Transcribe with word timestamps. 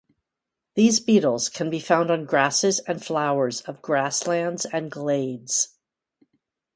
These 0.73 0.99
beetles 0.99 1.47
can 1.47 1.69
be 1.69 1.79
found 1.79 2.09
on 2.09 2.25
grasses 2.25 2.79
and 2.79 3.05
flowers 3.05 3.61
of 3.67 3.83
grasslands 3.83 4.65
and 4.65 4.89
glades. 4.89 5.77